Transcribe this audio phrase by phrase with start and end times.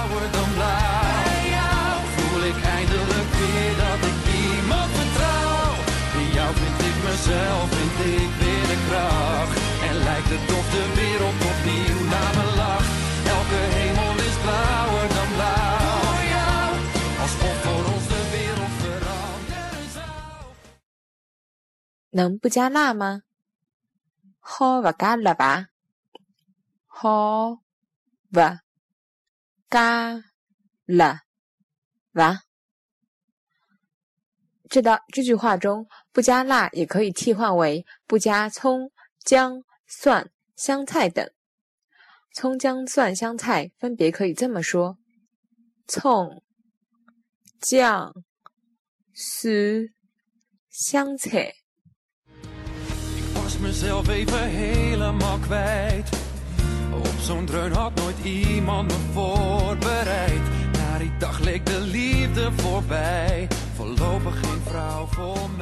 [0.00, 1.24] blauwer dan blauw.
[1.28, 5.72] Bij jou voel ik eindelijk weer dat ik iemand vertrouw.
[6.20, 9.56] In jou vind ik mezelf, vind ik weer de kracht.
[9.88, 12.90] En lijkt het of de wereld opnieuw naar me lacht.
[13.36, 16.00] Elke hemel is blauwer dan blauw.
[16.06, 16.68] Voor jou,
[17.24, 20.46] alsof voor ons de wereld veranderen zou.
[22.10, 23.22] 能不加辣吗？
[24.40, 25.68] 好不加辣吧？
[26.86, 27.58] 好
[28.32, 28.40] 不
[29.71, 30.21] 加
[30.85, 31.21] 辣
[32.11, 32.41] 吧？
[34.69, 38.91] 这道这句话中，不加辣也可以替换为不加葱、
[39.23, 41.25] 姜、蒜、香菜等。
[42.33, 44.97] 葱、姜、蒜、香菜分别可以这么说：
[45.87, 46.43] 葱、
[47.61, 48.13] 姜、
[49.13, 49.87] 蒜、
[50.69, 51.53] 香菜。
[57.21, 60.41] Zo'n dreun had nooit iemand me voorbereid.
[60.73, 63.47] Na die dag leek de liefde voorbij.
[63.75, 65.60] Voorlopig geen vrouw voor mij.